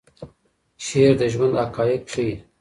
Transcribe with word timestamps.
شعر 0.85 1.13
د 1.19 1.21
ژوند 1.33 1.53
حقایق 1.61 2.03
ښیي. 2.11 2.35